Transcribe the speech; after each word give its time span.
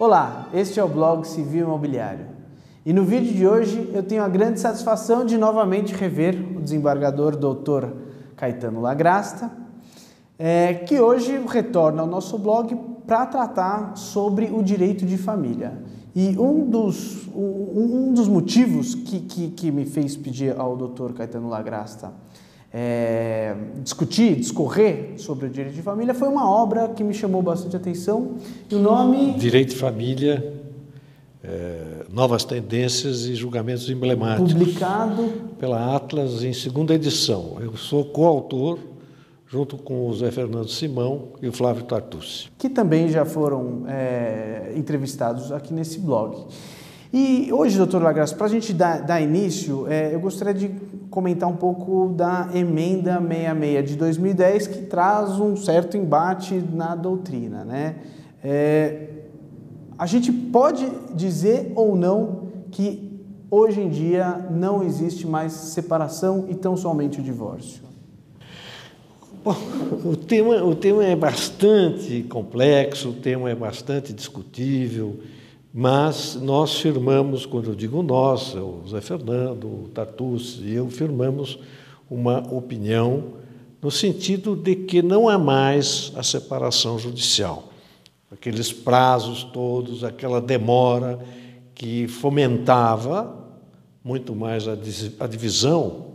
Olá, 0.00 0.48
este 0.54 0.78
é 0.78 0.84
o 0.84 0.86
blog 0.86 1.26
Civil 1.26 1.66
Imobiliário. 1.66 2.26
E 2.86 2.92
no 2.92 3.02
vídeo 3.02 3.34
de 3.34 3.44
hoje 3.48 3.90
eu 3.92 4.00
tenho 4.00 4.22
a 4.22 4.28
grande 4.28 4.60
satisfação 4.60 5.26
de 5.26 5.36
novamente 5.36 5.92
rever 5.92 6.36
o 6.56 6.60
desembargador 6.60 7.34
Dr. 7.34 7.88
Caetano 8.36 8.80
Lagrasta, 8.80 9.50
é, 10.38 10.72
que 10.72 11.00
hoje 11.00 11.42
retorna 11.48 12.02
ao 12.02 12.06
nosso 12.06 12.38
blog 12.38 12.76
para 13.08 13.26
tratar 13.26 13.96
sobre 13.96 14.46
o 14.52 14.62
direito 14.62 15.04
de 15.04 15.18
família. 15.18 15.82
E 16.14 16.38
um 16.38 16.70
dos, 16.70 17.26
um, 17.34 18.08
um 18.08 18.14
dos 18.14 18.28
motivos 18.28 18.94
que, 18.94 19.18
que, 19.18 19.48
que, 19.48 19.72
me 19.72 19.84
fez 19.84 20.16
pedir 20.16 20.54
ao 20.56 20.76
Dr. 20.76 21.12
Caetano 21.12 21.48
Lagrasta 21.48 22.12
é, 22.72 23.54
discutir, 23.82 24.36
discorrer 24.36 25.14
sobre 25.16 25.46
o 25.46 25.50
direito 25.50 25.74
de 25.74 25.82
família 25.82 26.12
foi 26.12 26.28
uma 26.28 26.50
obra 26.50 26.88
que 26.88 27.02
me 27.02 27.14
chamou 27.14 27.42
bastante 27.42 27.76
atenção. 27.76 28.36
E 28.70 28.74
o 28.74 28.78
nome. 28.78 29.32
Direito 29.34 29.70
de 29.70 29.76
Família, 29.76 30.52
é, 31.42 32.04
Novas 32.12 32.44
Tendências 32.44 33.24
e 33.24 33.34
Julgamentos 33.34 33.88
Emblemáticos. 33.88 34.52
Publicado. 34.52 35.32
Pela 35.58 35.96
Atlas 35.96 36.42
em 36.44 36.52
segunda 36.52 36.94
edição. 36.94 37.56
Eu 37.60 37.76
sou 37.76 38.04
coautor 38.04 38.78
junto 39.46 39.78
com 39.78 40.06
o 40.06 40.14
Zé 40.14 40.30
Fernando 40.30 40.68
Simão 40.68 41.28
e 41.40 41.48
o 41.48 41.52
Flávio 41.52 41.84
Tartucci. 41.84 42.50
Que 42.58 42.68
também 42.68 43.08
já 43.08 43.24
foram 43.24 43.84
é, 43.88 44.74
entrevistados 44.76 45.50
aqui 45.50 45.72
nesse 45.72 45.98
blog. 45.98 46.44
E 47.12 47.50
hoje, 47.52 47.78
doutor 47.78 48.02
Lagraça, 48.02 48.34
para 48.34 48.46
a 48.46 48.50
gente 48.50 48.72
dar, 48.74 49.00
dar 49.00 49.20
início, 49.20 49.86
é, 49.88 50.14
eu 50.14 50.20
gostaria 50.20 50.52
de 50.52 50.68
comentar 51.10 51.48
um 51.48 51.56
pouco 51.56 52.12
da 52.14 52.50
emenda 52.54 53.18
66 53.18 53.88
de 53.88 53.96
2010, 53.96 54.66
que 54.66 54.82
traz 54.82 55.40
um 55.40 55.56
certo 55.56 55.96
embate 55.96 56.62
na 56.72 56.94
doutrina. 56.94 57.64
Né? 57.64 57.96
É, 58.44 59.08
a 59.98 60.04
gente 60.04 60.30
pode 60.30 60.86
dizer 61.14 61.72
ou 61.74 61.96
não 61.96 62.48
que 62.70 63.18
hoje 63.50 63.80
em 63.80 63.88
dia 63.88 64.46
não 64.50 64.82
existe 64.82 65.26
mais 65.26 65.52
separação 65.52 66.44
e 66.50 66.54
tão 66.54 66.76
somente 66.76 67.20
o 67.20 67.22
divórcio? 67.22 67.88
Bom, 69.42 69.56
o 70.04 70.14
tema, 70.14 70.62
o 70.62 70.74
tema 70.74 71.04
é 71.06 71.16
bastante 71.16 72.22
complexo, 72.24 73.10
o 73.10 73.12
tema 73.14 73.48
é 73.48 73.54
bastante 73.54 74.12
discutível. 74.12 75.20
Mas 75.80 76.34
nós 76.34 76.80
firmamos, 76.80 77.46
quando 77.46 77.68
eu 77.70 77.74
digo 77.76 78.02
nós, 78.02 78.52
o 78.52 78.82
Zé 78.88 79.00
Fernando, 79.00 79.68
o 79.68 79.88
Tartus 79.94 80.58
e 80.60 80.74
eu 80.74 80.90
firmamos 80.90 81.56
uma 82.10 82.40
opinião 82.52 83.34
no 83.80 83.88
sentido 83.88 84.56
de 84.56 84.74
que 84.74 85.02
não 85.02 85.28
há 85.28 85.38
mais 85.38 86.12
a 86.16 86.22
separação 86.24 86.98
judicial. 86.98 87.68
Aqueles 88.28 88.72
prazos 88.72 89.44
todos, 89.44 90.02
aquela 90.02 90.40
demora 90.40 91.20
que 91.76 92.08
fomentava 92.08 93.38
muito 94.02 94.34
mais 94.34 94.66
a 94.66 94.74
divisão, 95.28 96.06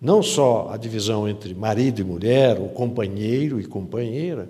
não 0.00 0.22
só 0.22 0.70
a 0.72 0.78
divisão 0.78 1.28
entre 1.28 1.52
marido 1.52 2.00
e 2.00 2.04
mulher, 2.04 2.58
ou 2.58 2.70
companheiro 2.70 3.60
e 3.60 3.66
companheira, 3.66 4.48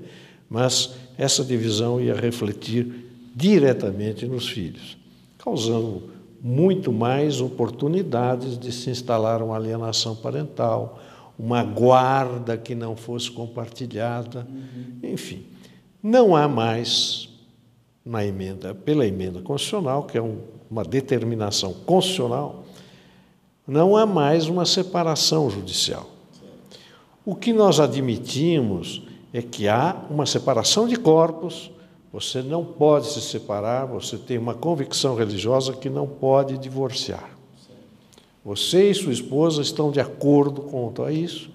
mas 0.48 0.94
essa 1.18 1.42
divisão 1.44 2.00
ia 2.00 2.14
refletir 2.14 3.05
diretamente 3.36 4.24
nos 4.26 4.48
filhos, 4.48 4.96
causando 5.36 6.04
muito 6.40 6.90
mais 6.90 7.38
oportunidades 7.38 8.58
de 8.58 8.72
se 8.72 8.88
instalar 8.88 9.42
uma 9.42 9.56
alienação 9.56 10.16
parental, 10.16 10.98
uma 11.38 11.62
guarda 11.62 12.56
que 12.56 12.74
não 12.74 12.96
fosse 12.96 13.30
compartilhada, 13.30 14.46
uhum. 14.48 15.10
enfim. 15.10 15.44
Não 16.02 16.34
há 16.34 16.48
mais 16.48 17.28
na 18.02 18.24
emenda, 18.24 18.74
pela 18.74 19.06
emenda 19.06 19.42
constitucional, 19.42 20.04
que 20.04 20.16
é 20.16 20.22
um, 20.22 20.38
uma 20.70 20.82
determinação 20.82 21.74
constitucional, 21.74 22.64
não 23.66 23.96
há 23.96 24.06
mais 24.06 24.46
uma 24.48 24.64
separação 24.64 25.50
judicial. 25.50 26.08
O 27.24 27.34
que 27.34 27.52
nós 27.52 27.80
admitimos 27.80 29.02
é 29.30 29.42
que 29.42 29.68
há 29.68 29.94
uma 30.08 30.24
separação 30.24 30.88
de 30.88 30.96
corpos 30.96 31.70
você 32.16 32.40
não 32.40 32.64
pode 32.64 33.08
se 33.08 33.20
separar, 33.20 33.84
você 33.84 34.16
tem 34.16 34.38
uma 34.38 34.54
convicção 34.54 35.14
religiosa 35.14 35.74
que 35.74 35.90
não 35.90 36.06
pode 36.06 36.56
divorciar. 36.56 37.28
Você 38.42 38.90
e 38.90 38.94
sua 38.94 39.12
esposa 39.12 39.60
estão 39.60 39.90
de 39.90 40.00
acordo 40.00 40.62
quanto 40.62 41.02
a 41.02 41.12
isso, 41.12 41.50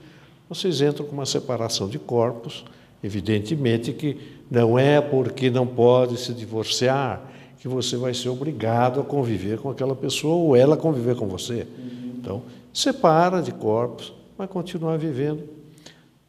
vocês 0.47 0.79
entram 0.79 1.07
com 1.07 1.13
uma 1.13 1.25
separação 1.25 1.89
de 1.89 1.97
corpos, 1.97 2.63
evidentemente 3.03 3.91
que 3.91 4.19
não 4.51 4.77
é 4.77 5.01
porque 5.01 5.49
não 5.49 5.65
pode 5.65 6.15
se 6.17 6.31
divorciar 6.31 7.23
que 7.59 7.67
você 7.67 7.97
vai 7.97 8.13
ser 8.13 8.29
obrigado 8.29 8.99
a 8.99 9.03
conviver 9.03 9.57
com 9.57 9.71
aquela 9.71 9.95
pessoa 9.95 10.35
ou 10.35 10.55
ela 10.55 10.77
conviver 10.77 11.15
com 11.15 11.25
você. 11.25 11.65
Então, 12.19 12.43
separa 12.71 13.41
de 13.41 13.51
corpos, 13.51 14.13
vai 14.37 14.47
continuar 14.47 14.95
vivendo. 14.97 15.41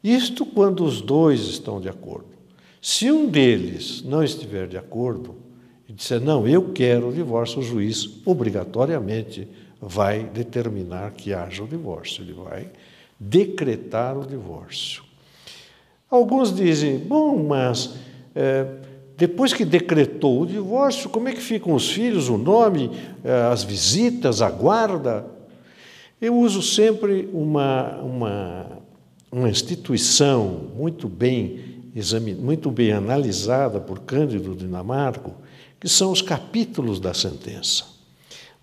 Isto 0.03 0.47
quando 0.47 0.87
os 0.87 1.03
dois 1.03 1.41
estão 1.41 1.78
de 1.78 1.91
acordo. 1.91 2.31
Se 2.84 3.12
um 3.12 3.28
deles 3.28 4.03
não 4.03 4.25
estiver 4.25 4.66
de 4.66 4.76
acordo 4.76 5.37
e 5.88 5.93
disser, 5.93 6.20
não, 6.20 6.48
eu 6.48 6.72
quero 6.72 7.10
o 7.10 7.12
divórcio, 7.12 7.60
o 7.60 7.62
juiz 7.62 8.20
obrigatoriamente 8.26 9.47
vai 9.81 10.25
determinar 10.25 11.12
que 11.12 11.32
haja 11.32 11.62
o 11.62 11.69
divórcio, 11.69 12.25
ele 12.25 12.32
vai 12.32 12.69
decretar 13.20 14.19
o 14.19 14.26
divórcio. 14.26 15.04
Alguns 16.10 16.53
dizem, 16.53 16.98
bom, 16.98 17.41
mas 17.47 17.94
é, 18.34 18.66
depois 19.16 19.53
que 19.53 19.64
decretou 19.64 20.43
o 20.43 20.47
divórcio, 20.47 21.09
como 21.09 21.28
é 21.28 21.32
que 21.32 21.41
ficam 21.41 21.75
os 21.75 21.88
filhos, 21.88 22.28
o 22.28 22.37
nome, 22.37 22.91
é, 23.22 23.32
as 23.43 23.62
visitas, 23.62 24.43
a 24.43 24.50
guarda? 24.50 25.25
Eu 26.20 26.37
uso 26.37 26.60
sempre 26.60 27.28
uma, 27.32 27.99
uma, 27.99 28.66
uma 29.31 29.49
instituição 29.49 30.72
muito 30.76 31.09
bem 31.09 31.72
muito 32.38 32.70
bem 32.70 32.92
analisada 32.92 33.78
por 33.78 34.00
Cândido 34.00 34.54
Dinamarco, 34.54 35.34
que 35.78 35.88
são 35.88 36.10
os 36.10 36.22
capítulos 36.22 36.98
da 36.98 37.12
sentença. 37.12 37.84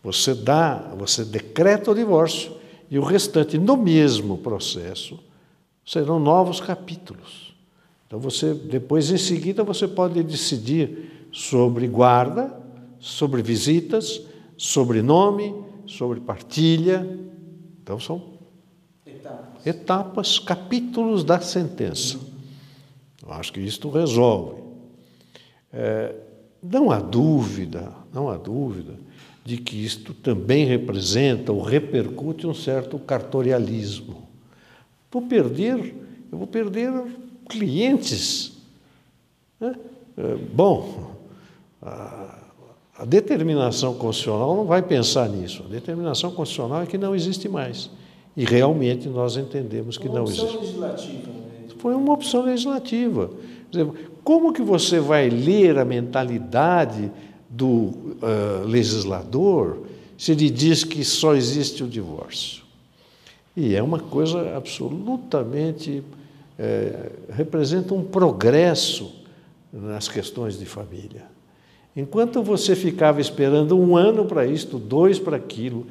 Você 0.04 0.34
dá, 0.34 0.94
você 0.98 1.24
decreta 1.24 1.92
o 1.92 1.96
divórcio 1.96 2.52
e 2.90 2.98
o 2.98 3.04
restante 3.04 3.58
no 3.58 3.78
mesmo 3.78 4.38
processo 4.38 5.20
serão 5.86 6.20
novos 6.20 6.60
capítulos. 6.60 7.54
Então 8.08 8.20
você 8.20 8.54
depois 8.54 9.12
em 9.12 9.18
seguida 9.18 9.64
você 9.64 9.88
pode 9.88 10.24
decidir 10.24 11.28
sobre 11.32 11.88
guarda, 11.88 12.52
sobre 13.00 13.42
visitas, 13.42 14.22
sobre 14.58 15.02
nome, 15.02 15.54
sobre 15.86 16.20
partilha. 16.20 17.20
Então 17.84 18.00
são 18.00 18.40
etapas, 19.06 19.68
etapas 19.68 20.40
capítulos 20.40 21.24
da 21.24 21.40
sentença. 21.40 22.29
Eu 23.30 23.36
acho 23.36 23.54
que 23.54 23.60
isto 23.60 23.90
resolve. 23.90 24.56
É, 25.72 26.16
não 26.64 26.90
há 26.90 27.00
dúvida, 27.00 27.94
não 28.12 28.28
há 28.28 28.38
dúvida 28.38 28.96
de 29.46 29.58
que 29.58 29.86
isto 29.86 30.16
também 30.16 30.66
representa 30.66 31.52
ou 31.52 31.62
repercute 31.62 32.48
um 32.48 32.56
certo 32.56 32.98
cartorialismo. 32.98 34.28
Vou 35.12 35.22
perder, 35.22 35.96
eu 36.32 36.38
vou 36.40 36.48
perder 36.48 36.92
clientes. 37.48 38.58
Né? 39.60 39.76
É, 40.18 40.36
bom, 40.36 41.14
a, 41.82 42.40
a 42.98 43.06
determinação 43.06 43.94
constitucional 43.94 44.56
não 44.56 44.66
vai 44.66 44.82
pensar 44.82 45.30
nisso. 45.30 45.64
A 45.68 45.70
determinação 45.70 46.32
constitucional 46.32 46.82
é 46.82 46.86
que 46.88 46.98
não 46.98 47.16
existe 47.16 47.48
mais. 47.48 47.92
E 48.36 48.44
realmente 48.44 49.08
nós 49.08 49.38
entendemos 49.38 50.00
que 50.00 50.10
não 50.10 50.24
existe. 50.24 50.58
Legislativa? 50.58 51.39
Foi 51.80 51.96
uma 51.96 52.14
opção 52.14 52.44
legislativa. 52.44 53.32
Como 54.24 54.54
que 54.54 54.62
você 54.62 55.00
vai 55.00 55.30
ler 55.30 55.80
a 55.80 55.86
mentalidade 55.86 57.10
do 57.50 57.66
uh, 57.66 58.66
legislador 58.66 59.80
se 60.18 60.34
ele 60.34 60.50
diz 60.50 60.84
que 60.84 61.04
só 61.04 61.36
existe 61.36 61.84
o 61.84 61.88
divórcio? 61.88 62.64
E 63.56 63.76
é 63.76 63.82
uma 63.82 64.00
coisa 64.00 64.56
absolutamente. 64.56 66.04
É, 66.62 67.12
representa 67.30 67.94
um 67.94 68.04
progresso 68.04 69.16
nas 69.72 70.10
questões 70.10 70.60
de 70.60 70.66
família. 70.66 71.24
Enquanto 71.96 72.44
você 72.44 72.76
ficava 72.76 73.22
esperando 73.22 73.80
um 73.80 73.96
ano 73.96 74.26
para 74.26 74.46
isto, 74.46 74.78
dois 74.78 75.18
para 75.18 75.38
aquilo, 75.38 75.88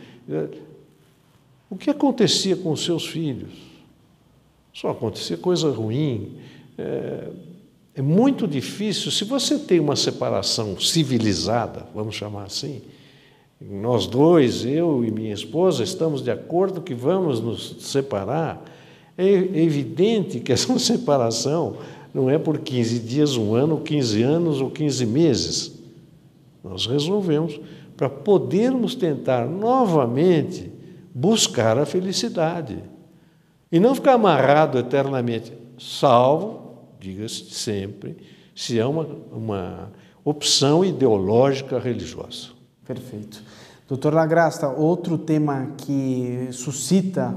o 1.71 1.77
que 1.77 1.89
acontecia 1.89 2.55
com 2.55 2.71
os 2.71 2.85
seus 2.85 3.07
filhos? 3.07 3.68
Só 4.73 4.91
acontecer 4.91 5.39
coisa 5.39 5.71
ruim. 5.71 6.37
É, 6.77 7.29
é 7.97 8.03
muito 8.03 8.47
difícil. 8.47 9.11
Se 9.11 9.25
você 9.25 9.59
tem 9.59 9.81
uma 9.81 9.97
separação 9.97 10.79
civilizada, 10.79 11.87
vamos 11.95 12.15
chamar 12.15 12.45
assim, 12.45 12.83
nós 13.61 14.07
dois, 14.07 14.65
eu 14.65 15.05
e 15.05 15.11
minha 15.11 15.35
esposa, 15.35 15.83
estamos 15.83 16.23
de 16.23 16.31
acordo 16.31 16.81
que 16.81 16.95
vamos 16.95 17.41
nos 17.41 17.77
separar. 17.81 18.65
É 19.17 19.27
evidente 19.27 20.39
que 20.39 20.53
essa 20.53 20.77
separação 20.79 21.79
não 22.15 22.31
é 22.31 22.39
por 22.39 22.59
15 22.59 23.01
dias, 23.01 23.37
um 23.37 23.55
ano, 23.55 23.81
15 23.81 24.23
anos 24.23 24.61
ou 24.61 24.71
15 24.71 25.05
meses. 25.07 25.73
Nós 26.63 26.87
resolvemos 26.87 27.61
para 27.97 28.09
podermos 28.09 28.95
tentar 28.95 29.47
novamente 29.47 30.71
buscar 31.13 31.77
a 31.79 31.85
felicidade 31.85 32.79
e 33.71 33.79
não 33.79 33.95
ficar 33.95 34.15
amarrado 34.15 34.79
eternamente, 34.79 35.53
salvo, 35.79 36.89
diga-se 36.99 37.51
sempre, 37.51 38.17
se 38.55 38.79
é 38.79 38.87
uma, 38.87 39.07
uma 39.31 39.93
opção 40.25 40.85
ideológica 40.85 41.79
religiosa. 41.79 42.49
Perfeito. 42.85 43.43
Doutor 43.87 44.13
Lagrasta, 44.15 44.69
outro 44.69 45.17
tema 45.17 45.73
que 45.77 46.49
suscita 46.53 47.35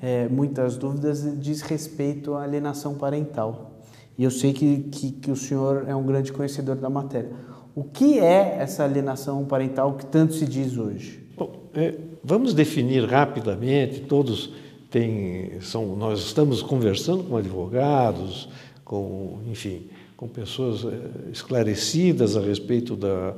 é, 0.00 0.28
muitas 0.28 0.76
dúvidas 0.76 1.26
diz 1.40 1.60
respeito 1.62 2.34
à 2.34 2.42
alienação 2.42 2.94
parental. 2.94 3.80
E 4.16 4.24
eu 4.24 4.30
sei 4.30 4.52
que, 4.52 4.78
que, 4.90 5.12
que, 5.12 5.30
o 5.30 5.36
senhor 5.36 5.84
é 5.88 5.94
um 5.94 6.04
grande 6.04 6.32
conhecedor 6.32 6.76
da 6.76 6.90
matéria. 6.90 7.30
O 7.74 7.84
que 7.84 8.18
é 8.18 8.58
essa 8.60 8.84
alienação 8.84 9.44
parental 9.44 9.94
que 9.94 10.06
tanto 10.06 10.34
se 10.34 10.44
diz 10.44 10.76
hoje? 10.76 11.24
Bom, 11.36 11.52
é, 11.74 11.94
vamos 12.22 12.52
definir 12.52 13.04
rapidamente, 13.04 14.00
todos 14.00 14.52
têm, 14.90 15.60
são, 15.60 15.96
nós 15.96 16.20
estamos 16.20 16.62
conversando 16.62 17.24
com 17.24 17.36
advogados, 17.36 18.48
com, 18.84 19.40
enfim, 19.46 19.88
com 20.16 20.26
pessoas 20.28 20.84
é, 20.84 21.30
esclarecidas 21.30 22.36
a 22.36 22.40
respeito 22.40 22.96
da, 22.96 23.34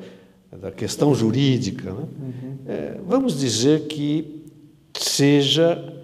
da 0.53 0.71
questão 0.71 1.15
jurídica. 1.15 1.93
Né? 1.93 2.09
Uhum. 2.21 2.59
É, 2.67 3.01
vamos 3.07 3.39
dizer 3.39 3.87
que 3.87 4.45
seja 4.95 6.03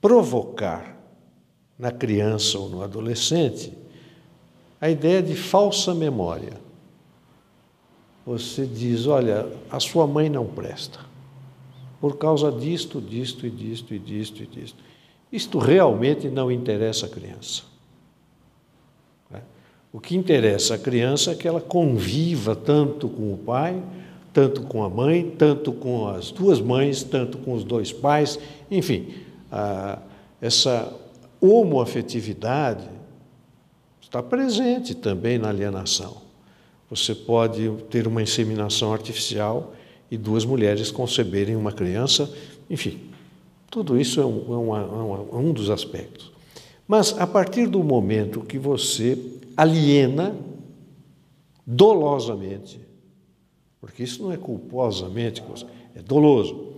provocar 0.00 0.94
na 1.78 1.90
criança 1.90 2.58
ou 2.58 2.68
no 2.68 2.82
adolescente 2.82 3.72
a 4.80 4.90
ideia 4.90 5.22
de 5.22 5.34
falsa 5.34 5.94
memória. 5.94 6.52
Você 8.26 8.66
diz: 8.66 9.06
olha, 9.06 9.46
a 9.70 9.80
sua 9.80 10.06
mãe 10.06 10.28
não 10.28 10.46
presta, 10.46 11.00
por 12.04 12.18
causa 12.18 12.52
disto, 12.52 13.00
disto 13.00 13.46
e 13.46 13.50
disto 13.50 13.94
e 13.94 13.98
disto 13.98 14.42
e 14.42 14.46
disto. 14.46 14.76
Isto 15.32 15.56
realmente 15.56 16.28
não 16.28 16.52
interessa 16.52 17.06
a 17.06 17.08
criança. 17.08 17.62
Né? 19.30 19.40
O 19.90 19.98
que 19.98 20.14
interessa 20.14 20.74
a 20.74 20.78
criança 20.78 21.30
é 21.30 21.34
que 21.34 21.48
ela 21.48 21.62
conviva 21.62 22.54
tanto 22.54 23.08
com 23.08 23.32
o 23.32 23.38
pai, 23.38 23.82
tanto 24.34 24.64
com 24.64 24.84
a 24.84 24.90
mãe, 24.90 25.30
tanto 25.38 25.72
com 25.72 26.06
as 26.06 26.30
duas 26.30 26.60
mães, 26.60 27.02
tanto 27.02 27.38
com 27.38 27.54
os 27.54 27.64
dois 27.64 27.90
pais, 27.90 28.38
enfim, 28.70 29.14
essa 30.42 30.94
homoafetividade 31.40 32.86
está 33.98 34.22
presente 34.22 34.94
também 34.94 35.38
na 35.38 35.48
alienação. 35.48 36.18
Você 36.90 37.14
pode 37.14 37.66
ter 37.88 38.06
uma 38.06 38.22
inseminação 38.22 38.92
artificial 38.92 39.72
e 40.14 40.16
duas 40.16 40.44
mulheres 40.44 40.90
conceberem 40.90 41.56
uma 41.56 41.72
criança, 41.72 42.32
enfim, 42.70 43.00
tudo 43.70 43.98
isso 44.00 44.20
é 44.20 44.24
um, 44.24 44.74
é 44.74 44.80
é 44.80 45.36
é 45.36 45.36
um 45.36 45.52
dos 45.52 45.70
aspectos. 45.70 46.32
Mas 46.86 47.18
a 47.18 47.26
partir 47.26 47.66
do 47.66 47.82
momento 47.82 48.40
que 48.40 48.58
você 48.58 49.18
aliena 49.56 50.36
dolosamente, 51.66 52.80
porque 53.80 54.02
isso 54.02 54.22
não 54.22 54.32
é 54.32 54.36
culposamente, 54.36 55.42
é 55.94 56.02
doloso, 56.02 56.74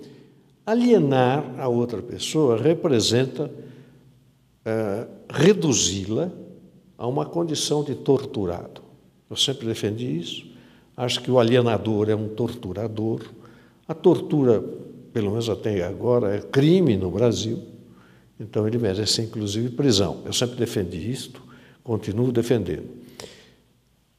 Alienar 0.67 1.61
a 1.61 1.69
outra 1.69 2.03
pessoa 2.03 2.61
representa 2.61 3.49
é, 4.65 5.07
reduzi-la 5.31 6.29
a 6.99 7.07
uma 7.07 7.25
condição 7.25 7.85
de 7.85 7.95
torturado. 7.95 8.83
Eu 9.31 9.37
sempre 9.37 9.65
defendi 9.65 10.19
isso. 10.19 10.56
Acho 10.97 11.21
que 11.21 11.31
o 11.31 11.39
alienador 11.39 12.09
é 12.09 12.17
um 12.17 12.29
torturador. 12.29 13.21
A 13.87 13.93
tortura, 13.93 14.65
pelo 15.13 15.31
menos 15.31 15.49
até 15.49 15.85
agora, 15.85 16.37
é 16.37 16.41
crime 16.41 16.97
no 16.97 17.11
Brasil. 17.11 17.63
Então 18.41 18.67
ele 18.67 18.79
merece, 18.79 19.23
inclusive, 19.23 19.71
prisão. 19.71 20.23
Eu 20.25 20.33
sempre 20.33 20.57
defendi 20.57 21.11
isto, 21.11 21.43
continuo 21.85 22.33
defendendo. 22.33 22.89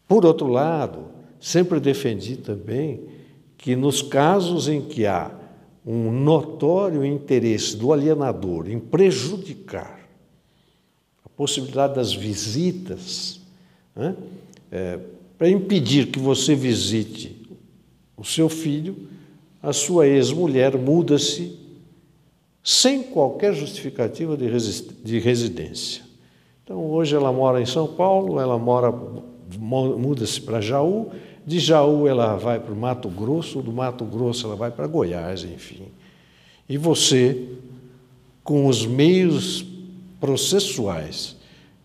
Por 0.08 0.26
outro 0.26 0.48
lado, 0.48 1.06
sempre 1.40 1.80
defendi 1.80 2.38
também 2.38 3.02
que 3.58 3.76
nos 3.76 4.02
casos 4.02 4.68
em 4.68 4.82
que 4.82 5.06
há 5.06 5.32
um 5.86 6.12
notório 6.12 7.06
interesse 7.06 7.76
do 7.76 7.92
alienador 7.92 8.70
em 8.70 8.80
prejudicar 8.80 10.00
a 11.26 11.30
possibilidade 11.30 11.96
das 11.96 12.14
visitas, 12.14 13.42
né, 13.96 14.16
é, 14.72 15.00
para 15.38 15.50
impedir 15.50 16.08
que 16.08 16.20
você 16.20 16.56
visite 16.56 17.48
o 18.16 18.24
seu 18.24 18.50
filho, 18.50 19.08
a 19.62 19.72
sua 19.72 20.08
ex-mulher 20.08 20.78
muda-se 20.78 21.58
sem 22.64 23.04
qualquer 23.04 23.54
justificativa 23.54 24.36
de, 24.36 24.48
de 25.04 25.20
residência. 25.20 26.04
Então, 26.64 26.86
hoje 26.92 27.16
ela 27.16 27.32
mora 27.32 27.62
em 27.62 27.66
São 27.66 27.88
Paulo, 27.88 28.40
ela 28.40 28.58
mora, 28.58 28.94
muda-se 29.58 30.42
para 30.42 30.60
Jaú, 30.60 31.12
de 31.46 31.60
Jaú 31.60 32.08
ela 32.08 32.36
vai 32.36 32.60
para 32.60 32.74
o 32.74 32.76
Mato 32.76 33.08
Grosso, 33.08 33.62
do 33.62 33.72
Mato 33.72 34.04
Grosso 34.04 34.48
ela 34.48 34.56
vai 34.56 34.70
para 34.70 34.86
Goiás, 34.86 35.46
enfim. 35.46 35.84
E 36.68 36.78
você, 36.78 37.48
com 38.44 38.68
os 38.68 38.86
meios 38.86 39.66
processuais, 40.20 41.38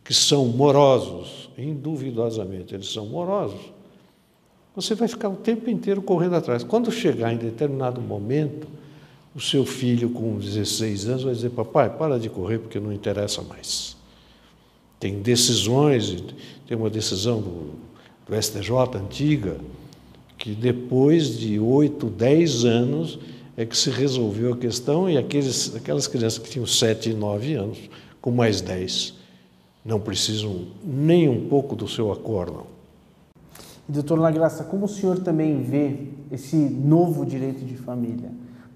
que 0.03 0.13
são 0.13 0.47
morosos, 0.47 1.42
induvidosamente 1.57 2.75
eles 2.75 2.93
são 2.93 3.07
morosos, 3.07 3.61
você 4.75 4.95
vai 4.95 5.07
ficar 5.07 5.29
o 5.29 5.37
tempo 5.37 5.69
inteiro 5.69 6.01
correndo 6.01 6.35
atrás. 6.35 6.65
Quando 6.65 6.91
chegar 6.91 7.33
em 7.33 7.37
determinado 7.37 8.01
momento, 8.01 8.67
o 9.35 9.41
seu 9.41 9.67
filho 9.67 10.11
com 10.11 10.39
16 10.39 11.09
anos 11.09 11.23
vai 11.25 11.35
dizer: 11.35 11.51
Papai, 11.51 11.91
para 11.91 12.19
de 12.19 12.31
correr 12.31 12.59
porque 12.59 12.81
não 12.81 12.93
interessa 12.93 13.43
mais. 13.43 13.97
Tem 14.99 15.21
decisões, 15.21 16.23
tem 16.67 16.77
uma 16.77 16.89
decisão 16.89 17.41
do 17.41 17.93
do 18.27 18.41
STJ 18.41 18.97
antiga, 18.97 19.57
que 20.39 20.55
depois 20.55 21.39
de 21.39 21.59
oito, 21.59 22.07
dez 22.07 22.65
anos 22.65 23.19
é 23.57 23.65
que 23.65 23.77
se 23.77 23.91
resolveu 23.91 24.55
a 24.55 24.57
questão 24.57 25.09
e 25.09 25.19
aqueles, 25.19 25.77
aquelas 25.77 26.07
crianças 26.07 26.39
que 26.39 26.51
tinham 26.51 26.67
sete 26.67 27.11
e 27.11 27.15
nove 27.15 27.55
anos, 27.55 27.79
com 28.21 28.31
mais 28.31 28.61
dez, 28.61 29.15
não 29.85 29.99
precisam 30.01 30.67
nem 30.85 31.29
um 31.29 31.49
pouco 31.49 31.75
do 31.75 31.89
seu 31.89 32.13
acórdão. 32.13 32.67
Doutor 33.89 34.19
Lagraça, 34.19 34.65
como 34.65 34.87
o 34.87 34.89
senhor 34.89 35.19
também 35.19 35.63
vê 35.63 36.07
esse 36.31 36.57
novo 36.57 37.27
direito 37.27 37.65
de 37.65 37.77
família? 37.77 38.31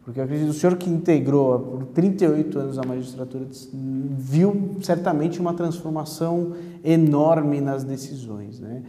Porque 0.04 0.20
eu 0.20 0.24
acredito 0.24 0.46
que 0.46 0.56
o 0.56 0.60
senhor 0.60 0.76
que 0.76 0.88
integrou 0.88 1.58
por 1.58 1.84
38 1.86 2.58
anos 2.58 2.78
a 2.78 2.82
magistratura 2.84 3.46
viu 3.72 4.76
certamente 4.80 5.40
uma 5.40 5.54
transformação 5.54 6.52
enorme 6.84 7.60
nas 7.60 7.82
decisões, 7.82 8.60
né? 8.60 8.82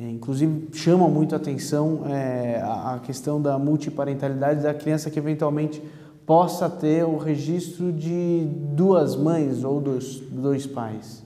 É, 0.00 0.10
inclusive, 0.10 0.68
chama 0.72 1.06
muito 1.08 1.34
a 1.34 1.36
atenção 1.36 2.02
é, 2.06 2.60
a 2.62 2.98
questão 3.04 3.40
da 3.40 3.58
multiparentalidade 3.58 4.62
da 4.62 4.72
criança 4.72 5.10
que 5.10 5.18
eventualmente 5.18 5.82
possa 6.24 6.68
ter 6.68 7.04
o 7.04 7.18
registro 7.18 7.92
de 7.92 8.46
duas 8.74 9.14
mães 9.14 9.64
ou 9.64 9.80
dos 9.80 10.20
dois 10.30 10.66
pais. 10.66 11.22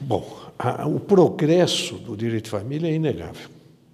Bom, 0.00 0.26
a, 0.58 0.86
o 0.86 1.00
progresso 1.00 1.96
do 1.96 2.16
direito 2.16 2.44
de 2.44 2.50
família 2.50 2.88
é 2.88 2.94
inegável, 2.94 3.48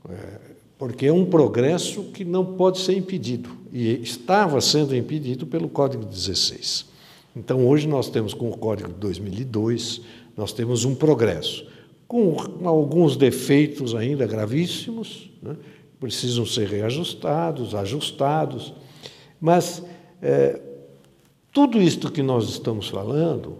é, 0.08 0.40
porque 0.78 1.06
é 1.06 1.12
um 1.12 1.24
progresso 1.24 2.04
que 2.04 2.24
não 2.24 2.44
pode 2.56 2.78
ser 2.78 2.96
impedido 2.96 3.48
e 3.72 4.02
estava 4.02 4.60
sendo 4.60 4.94
impedido 4.94 5.46
pelo 5.46 5.68
Código 5.68 6.04
16. 6.04 6.86
Então, 7.34 7.66
hoje 7.66 7.88
nós 7.88 8.08
temos 8.10 8.34
com 8.34 8.50
o 8.50 8.56
Código 8.56 8.92
de 8.92 8.98
2002, 8.98 10.02
nós 10.36 10.52
temos 10.52 10.84
um 10.84 10.94
progresso 10.94 11.66
com 12.06 12.36
alguns 12.64 13.16
defeitos 13.16 13.94
ainda 13.94 14.26
gravíssimos, 14.26 15.30
né? 15.42 15.56
precisam 15.98 16.44
ser 16.44 16.68
reajustados, 16.68 17.74
ajustados, 17.74 18.74
mas 19.40 19.82
é, 20.20 20.60
tudo 21.50 21.80
isto 21.80 22.12
que 22.12 22.22
nós 22.22 22.48
estamos 22.48 22.88
falando 22.88 23.56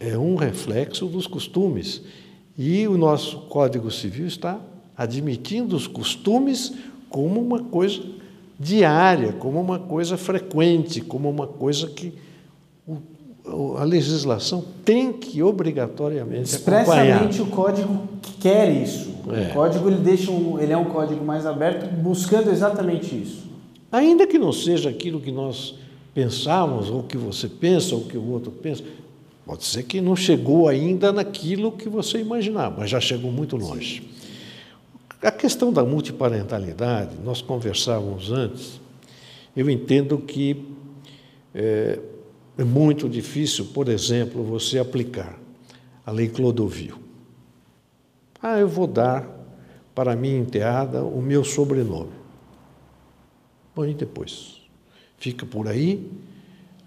é 0.00 0.16
um 0.16 0.36
reflexo 0.36 1.06
dos 1.06 1.26
costumes. 1.26 2.02
E 2.56 2.86
o 2.88 2.96
nosso 2.96 3.38
Código 3.42 3.90
Civil 3.90 4.26
está 4.26 4.60
admitindo 4.96 5.76
os 5.76 5.86
costumes 5.86 6.72
como 7.08 7.40
uma 7.40 7.60
coisa 7.60 8.02
diária, 8.58 9.32
como 9.32 9.60
uma 9.60 9.78
coisa 9.78 10.16
frequente, 10.16 11.00
como 11.00 11.30
uma 11.30 11.46
coisa 11.46 11.86
que 11.86 12.12
a 13.78 13.84
legislação 13.84 14.64
tem 14.84 15.12
que 15.12 15.42
obrigatoriamente 15.42 16.50
Expressamente 16.50 17.40
acompanhar. 17.40 17.42
o 17.42 17.46
código 17.46 18.08
quer 18.40 18.70
isso. 18.70 19.14
É. 19.32 19.50
O 19.50 19.54
código 19.54 19.88
ele 19.88 20.00
deixa 20.00 20.30
um, 20.30 20.58
ele 20.58 20.72
é 20.72 20.76
um 20.76 20.84
código 20.84 21.24
mais 21.24 21.46
aberto, 21.46 21.88
buscando 21.94 22.50
exatamente 22.50 23.14
isso. 23.14 23.46
Ainda 23.90 24.26
que 24.26 24.38
não 24.38 24.52
seja 24.52 24.90
aquilo 24.90 25.20
que 25.20 25.32
nós 25.32 25.74
pensamos, 26.12 26.90
ou 26.90 27.02
que 27.02 27.16
você 27.16 27.48
pensa, 27.48 27.94
ou 27.94 28.02
que 28.02 28.18
o 28.18 28.30
outro 28.30 28.50
pensa, 28.50 28.82
pode 29.48 29.64
ser 29.64 29.84
que 29.84 29.98
não 29.98 30.14
chegou 30.14 30.68
ainda 30.68 31.10
naquilo 31.10 31.72
que 31.72 31.88
você 31.88 32.18
imaginava, 32.18 32.80
mas 32.80 32.90
já 32.90 33.00
chegou 33.00 33.32
muito 33.32 33.56
longe. 33.56 34.06
A 35.22 35.30
questão 35.30 35.72
da 35.72 35.82
multiparentalidade, 35.82 37.16
nós 37.24 37.40
conversávamos 37.40 38.30
antes, 38.30 38.78
eu 39.56 39.70
entendo 39.70 40.18
que 40.18 40.66
é, 41.54 41.98
é 42.58 42.62
muito 42.62 43.08
difícil, 43.08 43.68
por 43.72 43.88
exemplo, 43.88 44.44
você 44.44 44.78
aplicar 44.78 45.40
a 46.04 46.12
lei 46.12 46.28
Clodovil. 46.28 46.98
Ah, 48.42 48.58
eu 48.58 48.68
vou 48.68 48.86
dar 48.86 49.26
para 49.94 50.12
a 50.12 50.16
minha 50.16 50.36
enteada 50.36 51.02
o 51.02 51.22
meu 51.22 51.42
sobrenome. 51.42 52.12
Bom, 53.74 53.86
e 53.86 53.94
depois? 53.94 54.60
Fica 55.16 55.46
por 55.46 55.68
aí? 55.68 56.06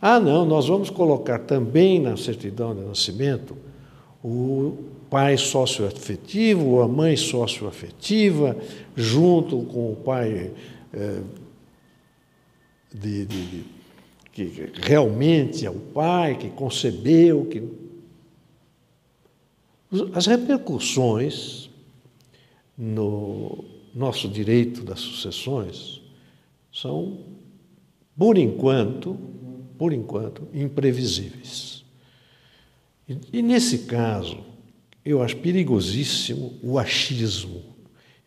Ah, 0.01 0.20
não, 0.20 0.43
nós 0.46 0.67
vamos 0.67 0.89
colocar 0.89 1.38
também 1.39 2.00
na 2.00 2.17
certidão 2.17 2.74
de 2.74 2.81
nascimento 2.81 3.55
o 4.24 4.77
pai 5.12 5.38
socioafetivo 5.38 6.65
ou 6.65 6.81
a 6.81 6.88
mãe 6.88 7.15
socioafetiva, 7.15 8.58
junto 8.96 9.62
com 9.63 9.91
o 9.91 9.96
pai 9.96 10.51
é, 10.91 11.22
de, 12.93 13.25
de, 13.25 13.46
de, 13.46 13.65
que 14.31 14.72
realmente 14.81 15.65
é 15.65 15.70
o 15.70 15.79
pai 15.79 16.36
que 16.36 16.50
concebeu, 16.50 17.46
que 17.46 17.62
as 20.13 20.25
repercussões 20.25 21.70
no 22.77 23.63
nosso 23.93 24.27
direito 24.27 24.84
das 24.84 25.00
sucessões 25.00 26.01
são, 26.72 27.20
por 28.17 28.38
enquanto, 28.38 29.17
por 29.81 29.93
enquanto, 29.93 30.47
imprevisíveis. 30.53 31.83
E, 33.09 33.17
e 33.33 33.41
nesse 33.41 33.79
caso, 33.79 34.38
eu 35.03 35.23
acho 35.23 35.38
perigosíssimo 35.38 36.53
o 36.61 36.77
achismo. 36.77 37.63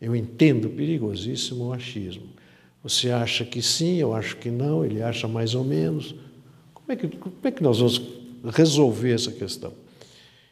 Eu 0.01 0.13
entendo 0.13 0.69
perigosíssimo 0.69 1.67
o 1.67 1.71
achismo. 1.71 2.27
Você 2.83 3.09
acha 3.09 3.45
que 3.45 3.61
sim, 3.61 3.95
eu 3.95 4.13
acho 4.13 4.35
que 4.35 4.51
não, 4.51 4.83
ele 4.83 5.01
acha 5.01 5.29
mais 5.29 5.55
ou 5.55 5.63
menos. 5.63 6.13
Como 6.73 6.91
é 6.91 6.95
que, 6.97 7.07
como 7.07 7.33
é 7.41 7.51
que 7.51 7.63
nós 7.63 7.79
vamos 7.79 8.01
resolver 8.53 9.13
essa 9.13 9.31
questão? 9.31 9.71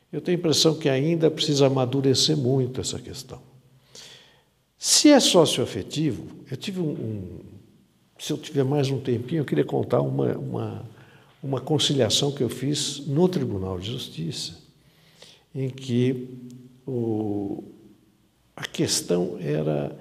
Eu 0.10 0.22
tenho 0.22 0.38
a 0.38 0.40
impressão 0.40 0.74
que 0.74 0.88
ainda 0.88 1.30
precisa 1.30 1.68
amadurecer 1.68 2.38
muito 2.38 2.80
essa 2.80 2.98
questão. 2.98 3.42
Se 4.78 5.10
é 5.10 5.20
socioafetivo, 5.20 6.28
eu 6.50 6.56
tive 6.56 6.80
um, 6.80 6.92
um, 6.92 7.40
Se 8.24 8.32
eu 8.32 8.38
tiver 8.38 8.64
mais 8.64 8.90
um 8.90 9.02
tempinho, 9.02 9.42
eu 9.42 9.46
queria 9.46 9.66
contar 9.66 10.00
uma, 10.00 10.38
uma, 10.38 10.90
uma 11.44 11.60
conciliação 11.60 12.32
que 12.32 12.42
eu 12.42 12.48
fiz 12.48 13.06
no 13.06 13.28
Tribunal 13.28 13.78
de 13.78 13.92
Justiça, 13.92 14.64
em 15.54 15.70
que 15.70 16.30
o, 16.88 17.66
a 18.56 18.64
questão 18.64 19.38
era. 19.42 19.94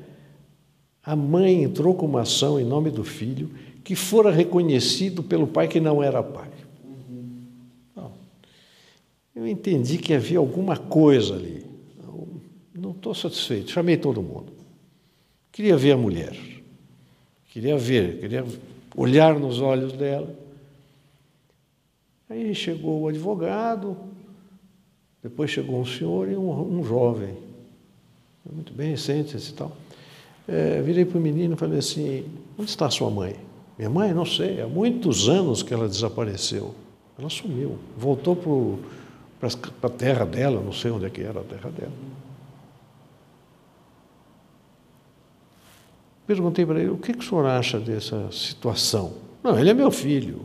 A 1.03 1.17
mãe 1.17 1.65
entrou 1.65 1.97
com 1.97 2.07
uma 2.07 2.21
ação 2.21 2.61
em 2.61 2.65
nome 2.65 2.93
do 2.93 3.03
filho 3.03 3.51
que 3.83 3.97
fora 3.97 4.31
reconhecido 4.31 5.25
pelo 5.25 5.49
pai 5.49 5.67
que 5.67 5.81
não 5.81 6.01
era 6.01 6.23
pai. 6.23 6.49
Eu 9.35 9.49
entendi 9.49 9.99
que 9.99 10.15
havia 10.15 10.39
alguma 10.39 10.77
coisa 10.77 11.35
ali. 11.35 11.67
Não 12.73 12.93
estou 12.93 13.17
satisfeito. 13.17 13.73
Chamei 13.73 13.97
todo 13.97 14.23
mundo. 14.23 14.53
Queria 15.51 15.77
ver 15.77 15.91
a 15.91 15.97
mulher. 15.97 16.62
Queria 17.53 17.77
ver, 17.77 18.19
queria 18.19 18.47
olhar 18.97 19.39
nos 19.39 19.61
olhos 19.61 19.93
dela. 19.93 20.35
Aí 22.27 22.55
chegou 22.55 23.03
o 23.03 23.09
advogado, 23.09 23.95
depois 25.23 25.51
chegou 25.51 25.79
um 25.79 25.85
senhor 25.85 26.31
e 26.31 26.35
um, 26.35 26.79
um 26.79 26.83
jovem. 26.83 27.37
Muito 28.51 28.73
bem, 28.73 28.97
sente-se 28.97 29.51
e 29.51 29.53
tal. 29.53 29.77
É, 30.49 30.81
virei 30.81 31.05
para 31.05 31.19
o 31.19 31.21
menino 31.21 31.53
e 31.53 31.57
falei 31.59 31.79
assim: 31.81 32.25
onde 32.59 32.71
está 32.71 32.89
sua 32.89 33.11
mãe? 33.11 33.37
Minha 33.77 33.91
mãe, 33.91 34.15
não 34.15 34.25
sei, 34.25 34.63
há 34.63 34.67
muitos 34.67 35.29
anos 35.29 35.63
que 35.63 35.75
ela 35.75 35.87
desapareceu. 35.87 36.75
Ela 37.19 37.29
sumiu, 37.29 37.79
voltou 37.99 38.35
para 39.39 39.51
a 39.83 39.91
terra 39.91 40.25
dela, 40.25 40.59
não 40.59 40.73
sei 40.73 40.91
onde 40.91 41.05
é 41.05 41.11
que 41.11 41.21
era 41.21 41.41
a 41.41 41.45
terra 41.45 41.71
dela. 41.71 41.93
Perguntei 46.35 46.65
para 46.65 46.81
ele, 46.81 46.89
o 46.89 46.97
que, 46.97 47.13
que 47.13 47.19
o 47.19 47.23
senhor 47.23 47.45
acha 47.45 47.79
dessa 47.79 48.33
situação? 48.33 49.13
Não, 49.45 49.59
ele 49.59 49.69
é 49.69 49.75
meu 49.75 49.91
filho. 49.91 50.41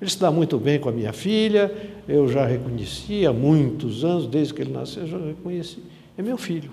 Ele 0.00 0.10
se 0.10 0.18
dá 0.18 0.32
muito 0.32 0.58
bem 0.58 0.80
com 0.80 0.88
a 0.88 0.92
minha 0.92 1.12
filha, 1.12 1.72
eu 2.08 2.26
já 2.26 2.44
reconheci 2.44 3.24
há 3.24 3.32
muitos 3.32 4.04
anos, 4.04 4.26
desde 4.26 4.52
que 4.52 4.62
ele 4.62 4.72
nasceu, 4.72 5.02
eu 5.02 5.08
já 5.08 5.18
reconheci. 5.18 5.78
É 6.16 6.22
meu 6.22 6.36
filho. 6.36 6.72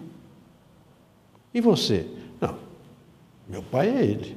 E 1.54 1.62
você? 1.62 2.08
Não, 2.42 2.58
meu 3.48 3.62
pai 3.62 3.88
é 3.88 4.04
ele. 4.04 4.36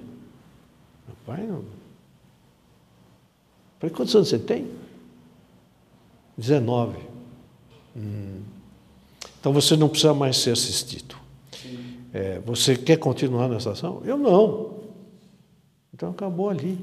Meu 1.06 1.16
pai 1.24 1.46
não. 1.46 1.64
Falei, 3.78 3.96
quantos 3.96 4.14
anos 4.14 4.28
você 4.28 4.38
tem? 4.38 4.66
19. 6.36 6.98
Hum. 7.96 8.42
Então 9.40 9.54
você 9.54 9.74
não 9.74 9.88
precisa 9.88 10.12
mais 10.12 10.36
ser 10.36 10.50
assistido. 10.50 11.16
É, 12.18 12.40
você 12.44 12.74
quer 12.74 12.96
continuar 12.96 13.46
nessa 13.48 13.70
ação? 13.70 14.02
Eu 14.04 14.18
não. 14.18 14.78
Então 15.94 16.10
acabou 16.10 16.50
ali. 16.50 16.76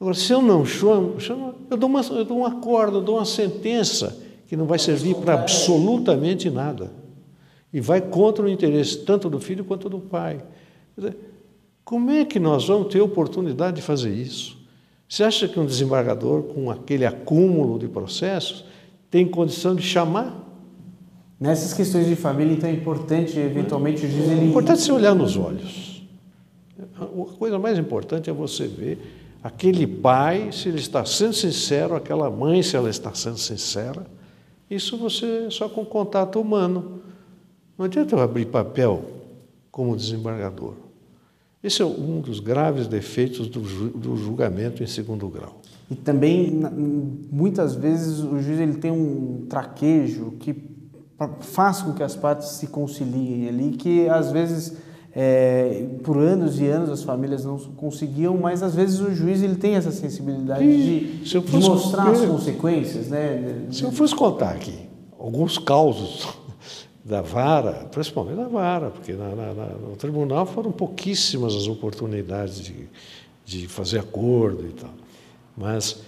Agora, 0.00 0.12
se 0.12 0.32
eu 0.32 0.42
não 0.42 0.66
chamo, 0.66 1.20
chamo 1.20 1.54
eu, 1.70 1.76
dou 1.76 1.88
uma, 1.88 2.00
eu 2.00 2.24
dou 2.24 2.38
um 2.38 2.44
acordo, 2.44 2.96
eu 2.96 3.00
dou 3.00 3.14
uma 3.14 3.24
sentença 3.24 4.20
que 4.48 4.56
não 4.56 4.66
vai 4.66 4.76
servir 4.76 5.14
para 5.14 5.34
absolutamente 5.34 6.50
nada. 6.50 6.90
E 7.72 7.80
vai 7.80 8.00
contra 8.00 8.44
o 8.44 8.48
interesse 8.48 9.04
tanto 9.04 9.30
do 9.30 9.38
filho 9.38 9.64
quanto 9.64 9.88
do 9.88 10.00
pai. 10.00 10.42
Como 11.84 12.10
é 12.10 12.24
que 12.24 12.40
nós 12.40 12.66
vamos 12.66 12.92
ter 12.92 13.00
oportunidade 13.00 13.76
de 13.76 13.82
fazer 13.82 14.12
isso? 14.12 14.58
Você 15.08 15.22
acha 15.22 15.46
que 15.46 15.60
um 15.60 15.64
desembargador, 15.64 16.42
com 16.42 16.72
aquele 16.72 17.06
acúmulo 17.06 17.78
de 17.78 17.86
processos, 17.86 18.64
tem 19.08 19.28
condição 19.28 19.76
de 19.76 19.82
chamar. 19.82 20.47
Nessas 21.40 21.72
questões 21.72 22.06
de 22.06 22.16
família, 22.16 22.52
então 22.52 22.68
é 22.68 22.72
importante, 22.72 23.38
eventualmente, 23.38 24.04
o 24.04 24.10
juiz... 24.10 24.28
Ele... 24.28 24.40
É 24.40 24.44
importante 24.44 24.82
você 24.82 24.90
olhar 24.90 25.14
nos 25.14 25.36
olhos. 25.36 26.02
A 27.00 27.06
coisa 27.38 27.58
mais 27.58 27.78
importante 27.78 28.28
é 28.28 28.32
você 28.32 28.66
ver 28.66 28.98
aquele 29.42 29.86
pai, 29.86 30.50
se 30.52 30.68
ele 30.68 30.78
está 30.78 31.04
sendo 31.04 31.32
sincero, 31.32 31.94
aquela 31.94 32.30
mãe, 32.30 32.62
se 32.62 32.76
ela 32.76 32.90
está 32.90 33.14
sendo 33.14 33.38
sincera. 33.38 34.06
Isso 34.70 34.96
você 34.96 35.48
só 35.50 35.68
com 35.68 35.84
contato 35.84 36.40
humano. 36.40 37.02
Não 37.76 37.86
adianta 37.86 38.14
eu 38.14 38.20
abrir 38.20 38.46
papel 38.46 39.04
como 39.70 39.96
desembargador. 39.96 40.74
Esse 41.62 41.82
é 41.82 41.84
um 41.84 42.20
dos 42.20 42.40
graves 42.40 42.86
defeitos 42.86 43.48
do, 43.48 44.16
julgamento 44.16 44.82
em 44.82 44.86
segundo 44.86 45.28
grau. 45.28 45.60
E 45.90 45.94
também, 45.94 46.60
muitas 47.30 47.74
vezes, 47.74 48.20
o 48.20 48.40
juiz 48.40 48.60
ele 48.60 48.74
tem 48.74 48.90
um 48.90 49.46
traquejo 49.48 50.32
que 50.38 50.52
faz 51.40 51.82
com 51.82 51.92
que 51.92 52.02
as 52.02 52.14
partes 52.14 52.48
se 52.50 52.68
conciliem 52.68 53.48
ali, 53.48 53.70
que 53.72 54.08
às 54.08 54.30
vezes, 54.30 54.76
é, 55.14 55.86
por 56.04 56.16
anos 56.16 56.60
e 56.60 56.66
anos, 56.66 56.90
as 56.90 57.02
famílias 57.02 57.44
não 57.44 57.58
conseguiam, 57.58 58.36
mas 58.36 58.62
às 58.62 58.74
vezes 58.74 59.00
o 59.00 59.12
juiz 59.12 59.42
ele 59.42 59.56
tem 59.56 59.74
essa 59.74 59.90
sensibilidade 59.90 60.64
de, 60.64 61.24
de, 61.24 61.56
mostrar 61.56 62.10
as 62.10 62.20
consequências. 62.20 63.08
Né? 63.08 63.66
Se 63.70 63.82
eu 63.82 63.90
fosse 63.90 64.14
contar 64.14 64.50
aqui 64.50 64.88
alguns 65.18 65.58
causos 65.58 66.28
da 67.04 67.20
vara, 67.20 67.86
principalmente 67.90 68.36
da 68.36 68.48
vara, 68.48 68.90
porque 68.90 69.12
na, 69.12 69.34
na, 69.34 69.52
no 69.54 69.96
tribunal 69.96 70.46
foram 70.46 70.70
pouquíssimas 70.70 71.54
as 71.54 71.66
oportunidades 71.66 72.60
de, 72.60 72.88
de 73.44 73.66
fazer 73.66 73.98
acordo 73.98 74.64
e 74.66 74.72
tal. 74.72 74.90
Mas 75.56 76.00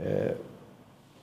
é, 0.00 0.34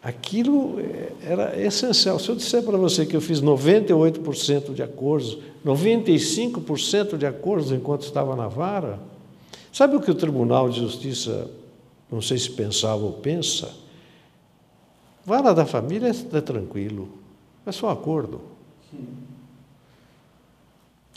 aquilo 0.04 0.76
era 1.22 1.58
essencial. 1.60 2.20
Se 2.20 2.28
eu 2.28 2.36
disser 2.36 2.62
para 2.62 2.78
você 2.78 3.06
que 3.06 3.16
eu 3.16 3.22
fiz 3.22 3.42
98% 3.42 4.74
de 4.74 4.84
acordos, 4.84 5.38
95% 5.66 7.18
de 7.18 7.26
acordos 7.26 7.72
enquanto 7.72 8.02
estava 8.02 8.36
na 8.36 8.50
vara, 8.50 9.00
sabe 9.72 9.96
o 9.96 10.02
que 10.02 10.12
o 10.12 10.16
Tribunal 10.16 10.70
de 10.70 10.80
Justiça, 10.82 11.50
não 12.12 12.22
sei 12.22 12.38
se 12.38 12.52
pensava 12.52 13.02
ou 13.02 13.14
pensa? 13.14 13.72
Vara 15.26 15.54
da 15.54 15.66
família 15.66 16.12
é 16.34 16.42
tranquilo, 16.42 17.08
é 17.66 17.72
só 17.72 17.90
acordo. 17.90 18.42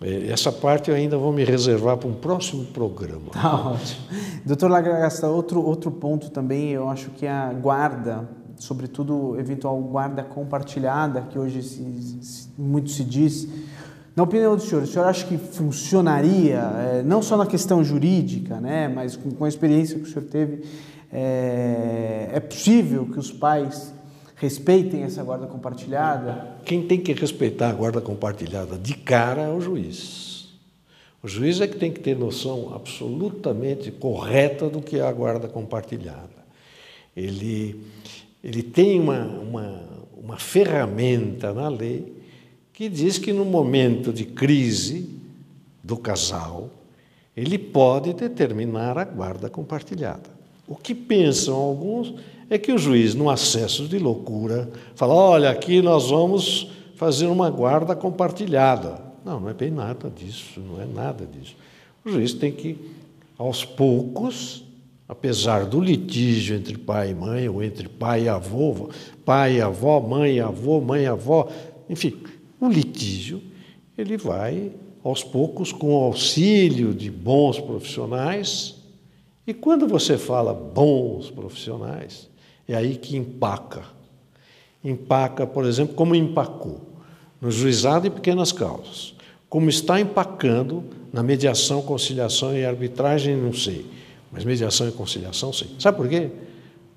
É, 0.01 0.29
essa 0.31 0.53
parte 0.53 0.91
eu 0.91 0.97
ainda 0.97 1.17
vou 1.17 1.33
me 1.33 1.43
reservar 1.43 1.97
para 1.97 2.09
um 2.09 2.15
próximo 2.15 2.67
programa. 2.67 3.31
Tá 3.33 3.71
ótimo. 3.73 4.01
Doutor 4.45 4.71
Lagrasta, 4.71 5.27
outro, 5.27 5.61
outro 5.61 5.91
ponto 5.91 6.31
também, 6.31 6.71
eu 6.71 6.89
acho 6.89 7.11
que 7.11 7.27
é 7.27 7.31
a 7.31 7.53
guarda, 7.53 8.29
sobretudo 8.59 9.39
eventual 9.39 9.79
guarda 9.81 10.23
compartilhada, 10.23 11.23
que 11.23 11.39
hoje 11.39 11.63
se, 11.63 11.83
se, 12.23 12.49
muito 12.59 12.91
se 12.91 13.05
diz. 13.05 13.49
Na 14.15 14.23
opinião 14.23 14.57
do 14.57 14.63
senhor, 14.63 14.83
o 14.83 14.87
senhor 14.87 15.07
acha 15.07 15.27
que 15.27 15.37
funcionaria, 15.37 16.59
é, 16.59 17.03
não 17.03 17.21
só 17.21 17.37
na 17.37 17.47
questão 17.47 17.85
jurídica, 17.85 18.61
né, 18.61 18.89
mas 18.89 19.17
com, 19.17 19.31
com 19.31 19.45
a 19.45 19.49
experiência 19.49 19.99
que 19.99 20.05
o 20.05 20.09
senhor 20.09 20.25
teve, 20.25 20.65
é, 21.13 22.31
é 22.33 22.41
possível 22.41 23.07
que 23.07 23.19
os 23.19 23.31
pais 23.31 23.93
respeitem 24.37 25.03
essa 25.03 25.23
guarda 25.23 25.47
compartilhada? 25.47 26.57
Quem 26.65 26.87
tem 26.87 27.01
que 27.01 27.13
respeitar 27.13 27.71
a 27.71 27.73
guarda 27.73 28.01
compartilhada 28.01 28.79
de 28.79 28.95
cara 28.95 29.43
é 29.43 29.51
o 29.51 29.61
juiz. 29.61 30.49
O 31.23 31.29
juiz 31.29 31.61
é 31.61 31.67
que 31.67 31.77
tem 31.77 31.91
que 31.91 32.01
ter 32.01 32.17
noção 32.17 32.73
absolutamente 32.75 33.91
correta 33.91 34.69
do 34.69 34.81
que 34.81 34.99
é 34.99 35.03
a 35.03 35.13
guarda 35.13 35.49
compartilhada. 35.49 36.47
Ele, 37.17 37.81
ele 38.47 38.63
tem 38.63 39.01
uma, 39.01 39.25
uma, 39.25 39.83
uma 40.17 40.37
ferramenta 40.37 41.53
na 41.53 41.69
lei 41.69 42.15
que 42.73 42.89
diz 42.89 43.19
que 43.19 43.33
no 43.33 43.45
momento 43.45 44.13
de 44.13 44.25
crise 44.25 45.11
do 45.83 45.97
casal, 45.97 46.71
ele 47.37 47.59
pode 47.59 48.13
determinar 48.13 48.97
a 48.99 49.05
guarda 49.05 49.51
compartilhada. 49.51 50.31
O 50.65 50.77
que 50.77 50.95
pensam 50.95 51.57
alguns 51.57 52.15
é 52.49 52.57
que 52.57 52.71
o 52.71 52.79
juiz, 52.79 53.17
no 53.17 53.29
acesso 53.29 53.89
de 53.89 53.99
loucura, 53.99 54.71
fala: 54.95 55.13
olha, 55.13 55.51
aqui 55.51 55.83
nós 55.83 56.11
vamos 56.11 56.71
fazer 56.95 57.27
uma 57.27 57.51
guarda 57.51 57.97
compartilhada. 57.97 59.03
Não, 59.25 59.41
não 59.41 59.49
é 59.49 59.55
bem 59.55 59.73
nada 59.73 60.09
disso, 60.09 60.61
não 60.61 60.81
é 60.81 60.87
nada 60.87 61.27
disso. 61.27 61.57
O 62.05 62.11
juiz 62.11 62.33
tem 62.33 62.53
que, 62.53 62.79
aos 63.37 63.65
poucos, 63.65 64.66
apesar 65.09 65.65
do 65.67 65.81
litígio 65.81 66.57
entre 66.57 66.77
pai 66.77 67.11
e 67.11 67.15
mãe, 67.15 67.49
ou 67.49 67.63
entre 67.63 67.89
pai 67.89 68.25
e 68.25 68.29
avô, 68.29 68.91
pai 69.25 69.57
e 69.57 69.61
avó, 69.61 70.01
mãe 70.01 70.37
e 70.37 70.41
avô, 70.41 70.81
mãe 70.81 71.05
e 71.05 71.07
avó, 71.07 71.49
enfim, 71.89 72.17
o 72.61 72.69
litígio, 72.69 73.41
ele 73.97 74.17
vai 74.17 74.73
aos 75.05 75.23
poucos 75.23 75.73
com 75.73 75.95
o 75.95 76.05
auxílio 76.05 76.93
de 76.93 77.11
bons 77.11 77.61
profissionais. 77.61 78.75
E 79.47 79.55
quando 79.55 79.87
você 79.87 80.19
fala 80.19 80.53
bons 80.53 81.31
profissionais, 81.31 82.29
é 82.67 82.75
aí 82.75 82.97
que 82.97 83.17
empaca. 83.17 83.85
Empaca, 84.83 85.47
por 85.47 85.65
exemplo, 85.65 85.95
como 85.95 86.15
empacou 86.15 86.81
no 87.41 87.51
juizado 87.51 88.09
de 88.09 88.15
pequenas 88.17 88.51
causas, 88.51 89.15
como 89.49 89.69
está 89.69 90.01
empacando 90.01 90.83
na 91.13 91.23
mediação, 91.23 91.83
conciliação 91.83 92.57
e 92.57 92.65
arbitragem, 92.65 93.37
não 93.37 93.53
sei, 93.53 93.87
mas 94.37 94.45
mediação 94.45 94.87
e 94.87 94.93
conciliação, 94.93 95.51
sim. 95.51 95.75
Sabe 95.79 95.97
por 95.97 96.07
quê? 96.07 96.31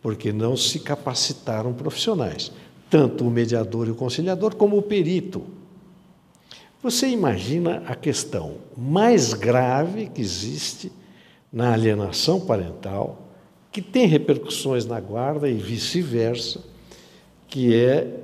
Porque 0.01 0.33
não 0.33 0.57
se 0.57 0.77
capacitaram 0.77 1.71
profissionais, 1.71 2.51
tanto 2.89 3.25
o 3.25 3.31
mediador 3.31 3.87
e 3.87 3.91
o 3.91 3.95
conciliador, 3.95 4.55
como 4.55 4.77
o 4.77 4.81
perito. 4.81 5.41
Você 6.83 7.07
imagina 7.07 7.81
a 7.87 7.95
questão 7.95 8.55
mais 8.75 9.33
grave 9.33 10.07
que 10.07 10.19
existe 10.21 10.91
na 11.51 11.71
alienação 11.71 12.41
parental, 12.41 13.29
que 13.71 13.81
tem 13.81 14.05
repercussões 14.05 14.85
na 14.85 14.99
guarda 14.99 15.47
e 15.47 15.53
vice-versa, 15.53 16.61
que 17.47 17.73
é 17.73 18.19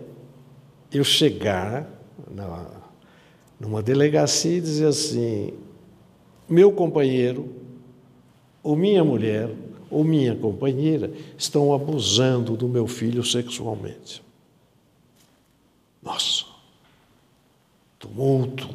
eu 0.92 1.06
chegar 1.06 1.90
na, 2.30 2.66
numa 3.58 3.82
delegacia 3.82 4.58
e 4.58 4.62
dizer 4.62 4.88
assim: 4.88 5.54
meu 6.50 6.74
companheiro, 6.74 7.55
ou 8.66 8.76
minha 8.76 9.04
mulher, 9.04 9.50
ou 9.92 10.04
minha 10.04 10.36
companheira 10.36 11.12
estão 11.38 11.74
abusando 11.74 12.58
do 12.58 12.68
meu 12.68 12.88
filho 12.88 13.24
sexualmente. 13.24 14.24
Nossa! 16.02 16.56
tumulto. 18.06 18.68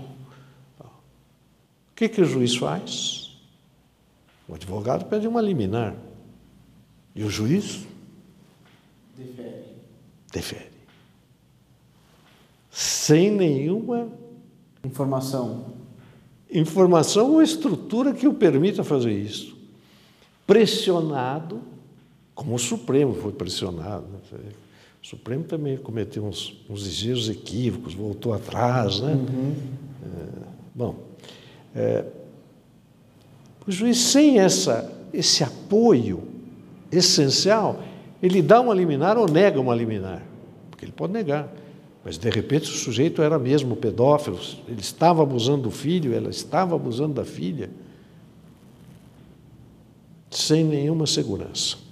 O 0.81 1.95
que, 1.95 2.09
que 2.09 2.21
o 2.21 2.25
juiz 2.25 2.57
faz? 2.57 3.39
O 4.49 4.55
advogado 4.55 5.05
pede 5.07 5.29
uma 5.29 5.41
liminar. 5.41 5.95
E 7.15 7.23
o 7.23 7.31
juiz? 7.31 7.87
Defere. 9.17 9.65
Defere. 10.33 10.71
Sem 12.71 13.31
nenhuma 13.31 14.09
informação. 14.85 15.75
Informação 16.51 17.33
ou 17.33 17.43
estrutura 17.43 18.15
que 18.15 18.27
o 18.27 18.35
permita 18.35 18.83
fazer 18.83 19.13
isso. 19.13 19.60
Pressionado, 20.51 21.61
como 22.35 22.57
o 22.57 22.59
Supremo 22.59 23.15
foi 23.15 23.31
pressionado. 23.31 24.05
Né? 24.33 24.39
O 25.01 25.07
Supremo 25.07 25.45
também 25.45 25.77
cometeu 25.77 26.25
uns, 26.25 26.61
uns 26.69 26.83
ligeiros 26.83 27.31
equívocos, 27.31 27.95
voltou 27.95 28.35
atrás. 28.35 28.99
Né? 28.99 29.13
Uhum. 29.13 29.55
É, 30.03 30.43
bom, 30.75 30.97
é, 31.73 32.05
o 33.65 33.71
juiz, 33.71 33.97
sem 33.99 34.41
essa, 34.41 34.93
esse 35.15 35.45
apoio 35.45 36.25
essencial, 36.91 37.81
ele 38.21 38.43
dá 38.43 38.61
uma 38.61 38.75
liminar 38.75 39.17
ou 39.17 39.31
nega 39.31 39.61
uma 39.61 39.73
liminar, 39.73 40.21
porque 40.69 40.85
ele 40.85 40.91
pode 40.91 41.13
negar. 41.13 41.49
Mas, 42.05 42.19
de 42.19 42.29
repente, 42.29 42.65
o 42.65 42.75
sujeito 42.75 43.23
era 43.23 43.39
mesmo 43.39 43.77
pedófilo, 43.77 44.41
ele 44.67 44.81
estava 44.81 45.23
abusando 45.23 45.63
do 45.63 45.71
filho, 45.71 46.13
ela 46.13 46.29
estava 46.29 46.75
abusando 46.75 47.15
da 47.15 47.25
filha, 47.25 47.71
sem 50.31 50.65
nenhuma 50.65 51.07
segurança 51.07 51.91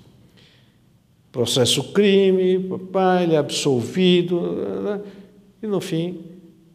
processo 1.38 1.92
crime, 1.92 2.58
papai, 2.58 3.24
ele 3.24 3.34
é 3.34 3.38
absolvido, 3.38 5.00
e 5.62 5.66
no 5.66 5.80
fim, 5.80 6.20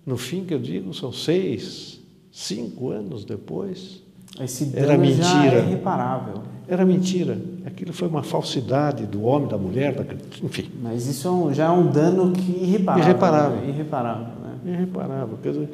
no 0.05 0.17
fim 0.17 0.45
que 0.45 0.53
eu 0.53 0.59
digo, 0.59 0.93
são 0.93 1.11
seis, 1.11 1.99
cinco 2.31 2.89
anos 2.89 3.25
depois, 3.25 4.01
Esse 4.39 4.71
era 4.73 4.97
mentira. 4.97 5.55
é 5.55 5.65
irreparável. 5.65 6.43
Era 6.65 6.85
mentira. 6.85 7.37
Aquilo 7.65 7.91
foi 7.91 8.07
uma 8.07 8.23
falsidade 8.23 9.05
do 9.05 9.23
homem, 9.23 9.49
da 9.49 9.57
mulher, 9.57 9.93
da... 9.95 10.05
enfim. 10.41 10.71
Mas 10.81 11.07
isso 11.07 11.49
é 11.49 11.53
já 11.53 11.65
é 11.65 11.69
um 11.69 11.91
dano 11.91 12.31
que 12.31 12.51
irreparável. 12.63 13.03
Irreparável. 13.03 13.57
Né? 13.57 13.69
Irreparável. 13.69 14.27
Né? 14.63 14.73
Irreparável. 14.73 15.39
Quer 15.43 15.51
dizer, 15.51 15.69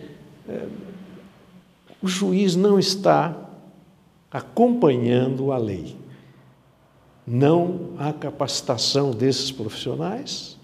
é, 0.50 0.66
o 2.02 2.08
juiz 2.08 2.56
não 2.56 2.80
está 2.80 3.49
acompanhando 4.32 5.52
a 5.52 5.58
lei 5.58 5.98
não 7.26 7.92
há 8.00 8.12
capacitação 8.12 9.12
desses 9.12 9.52
profissionais. 9.52 10.58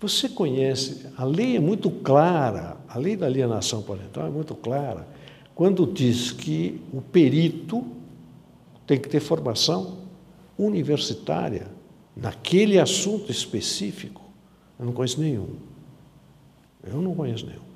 Você 0.00 0.28
conhece, 0.28 1.06
a 1.16 1.24
lei 1.24 1.56
é 1.56 1.60
muito 1.60 1.88
clara, 1.88 2.76
a 2.88 2.98
lei 2.98 3.16
da 3.16 3.26
alienação 3.26 3.82
parental 3.82 4.26
é 4.26 4.30
muito 4.30 4.52
clara, 4.56 5.06
quando 5.54 5.86
diz 5.86 6.32
que 6.32 6.80
o 6.92 7.00
perito 7.00 7.84
tem 8.84 8.98
que 8.98 9.08
ter 9.08 9.20
formação 9.20 9.98
universitária 10.58 11.68
naquele 12.16 12.80
assunto 12.80 13.30
específico. 13.30 14.22
Eu 14.76 14.86
não 14.86 14.92
conheço 14.92 15.20
nenhum. 15.20 15.54
Eu 16.82 17.00
não 17.00 17.14
conheço 17.14 17.46
nenhum. 17.46 17.71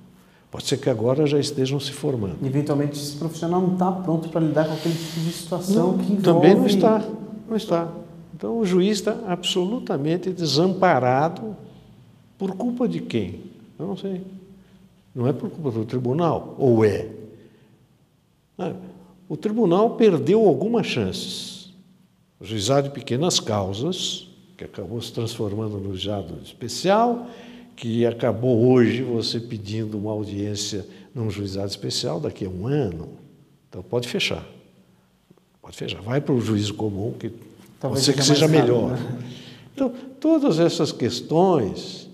Pode 0.50 0.66
ser 0.66 0.78
que 0.78 0.88
agora 0.88 1.26
já 1.26 1.38
estejam 1.38 1.78
se 1.78 1.92
formando. 1.92 2.36
Eventualmente 2.44 2.98
esse 2.98 3.16
profissional 3.16 3.60
não 3.60 3.74
está 3.74 3.90
pronto 3.92 4.28
para 4.28 4.40
lidar 4.40 4.66
com 4.66 4.74
aquele 4.74 4.94
tipo 4.94 5.20
de 5.20 5.32
situação 5.32 5.92
não, 5.92 5.98
que 5.98 6.12
envolve... 6.12 6.22
Também 6.22 6.54
não 6.54 6.66
está. 6.66 7.04
Não 7.48 7.56
está. 7.56 7.92
Então 8.34 8.58
o 8.58 8.64
juiz 8.64 8.98
está 8.98 9.16
absolutamente 9.26 10.30
desamparado 10.30 11.56
por 12.38 12.54
culpa 12.54 12.86
de 12.86 13.00
quem? 13.00 13.40
Eu 13.78 13.86
não 13.86 13.96
sei. 13.96 14.22
Não 15.14 15.26
é 15.26 15.32
por 15.32 15.50
culpa 15.50 15.70
do 15.70 15.84
tribunal, 15.84 16.54
ou 16.58 16.84
é? 16.84 17.08
Ah, 18.58 18.74
o 19.28 19.36
tribunal 19.36 19.96
perdeu 19.96 20.46
algumas 20.46 20.86
chances. 20.86 21.72
O 22.38 22.44
juizado 22.44 22.88
de 22.88 22.94
pequenas 22.94 23.40
causas, 23.40 24.28
que 24.56 24.64
acabou 24.64 25.00
se 25.00 25.12
transformando 25.12 25.78
no 25.78 25.90
juizado 25.94 26.38
especial, 26.44 27.26
que 27.76 28.06
acabou 28.06 28.66
hoje 28.68 29.02
você 29.02 29.38
pedindo 29.38 29.98
uma 29.98 30.10
audiência 30.10 30.86
num 31.14 31.30
juizado 31.30 31.68
especial 31.68 32.18
daqui 32.18 32.46
a 32.46 32.48
um 32.48 32.66
ano. 32.66 33.10
Então 33.68 33.82
pode 33.82 34.08
fechar. 34.08 34.44
Pode 35.60 35.76
fechar. 35.76 36.00
Vai 36.00 36.20
para 36.20 36.34
o 36.34 36.40
juízo 36.40 36.74
comum, 36.74 37.12
que 37.12 37.30
Talvez 37.78 38.04
pode 38.04 38.04
ser 38.04 38.12
que 38.14 38.22
seja 38.22 38.48
melhor. 38.48 38.92
né? 38.92 39.18
Então, 39.74 39.92
todas 40.18 40.58
essas 40.58 40.90
questões, 40.90 42.08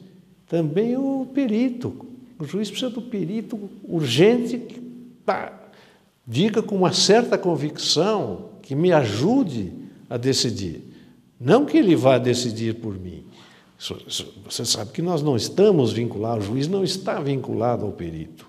também 0.48 0.96
o 0.96 1.26
perito. 1.32 1.94
O 2.38 2.44
juiz 2.44 2.68
precisa 2.68 2.90
do 2.90 3.00
perito 3.00 3.70
urgente 3.84 4.58
que 4.58 4.82
diga 6.26 6.60
com 6.60 6.74
uma 6.74 6.92
certa 6.92 7.38
convicção 7.38 8.50
que 8.60 8.74
me 8.74 8.92
ajude 8.92 9.72
a 10.10 10.16
decidir. 10.16 10.82
Não 11.38 11.64
que 11.64 11.76
ele 11.76 11.94
vá 11.94 12.18
decidir 12.18 12.74
por 12.74 12.98
mim. 12.98 13.24
Você 14.44 14.64
sabe 14.64 14.92
que 14.92 15.02
nós 15.02 15.22
não 15.22 15.34
estamos 15.34 15.92
vinculados, 15.92 16.46
o 16.46 16.52
juiz 16.52 16.68
não 16.68 16.84
está 16.84 17.18
vinculado 17.20 17.84
ao 17.84 17.90
perito. 17.90 18.46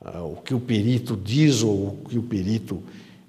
Ah, 0.00 0.22
o 0.22 0.36
que 0.36 0.54
o 0.54 0.60
perito 0.60 1.16
diz 1.16 1.62
ou 1.62 1.88
o 1.88 1.98
que 2.08 2.18
o 2.18 2.22
perito 2.22 2.82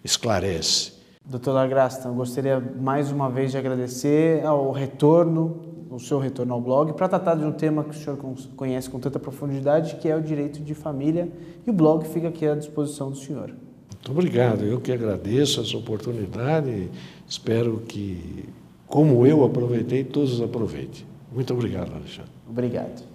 esclarece. 0.04 0.94
Doutor 1.26 1.54
Lagrasta, 1.54 2.08
eu 2.08 2.14
gostaria 2.14 2.60
mais 2.60 3.12
uma 3.12 3.30
vez 3.30 3.52
de 3.52 3.58
agradecer 3.58 4.46
ao 4.46 4.72
retorno, 4.72 5.60
o 5.90 6.00
seu 6.00 6.20
retorno 6.20 6.54
ao 6.54 6.62
blog, 6.62 6.94
para 6.94 7.10
tratar 7.10 7.36
de 7.36 7.44
um 7.44 7.52
tema 7.52 7.84
que 7.84 7.90
o 7.90 7.94
senhor 7.94 8.18
conhece 8.56 8.90
com 8.90 9.00
tanta 9.00 9.20
profundidade, 9.20 9.96
que 9.96 10.08
é 10.08 10.16
o 10.16 10.22
direito 10.22 10.62
de 10.62 10.74
família, 10.74 11.30
e 11.66 11.70
o 11.70 11.74
blog 11.74 12.06
fica 12.08 12.30
aqui 12.30 12.48
à 12.48 12.56
disposição 12.56 13.10
do 13.10 13.18
senhor. 13.18 13.48
Muito 13.48 14.12
obrigado, 14.12 14.64
eu 14.64 14.80
que 14.80 14.92
agradeço 14.92 15.60
essa 15.62 15.76
oportunidade, 15.76 16.90
espero 17.28 17.82
que, 17.88 18.48
como 18.86 19.26
eu 19.26 19.44
aproveitei, 19.44 20.04
todos 20.04 20.42
aproveitem. 20.42 21.15
Muito 21.36 21.54
obrigado, 21.54 21.94
Alexandre. 21.94 22.32
Obrigado. 22.50 23.15